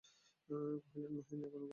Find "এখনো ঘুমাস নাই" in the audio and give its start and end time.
1.21-1.69